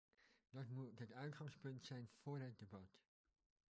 Dat 0.49 0.69
moet 0.69 0.99
het 0.99 1.11
uitgangspunt 1.11 1.85
zijn 1.85 2.09
voor 2.21 2.39
het 2.39 2.59
debat. 2.59 3.01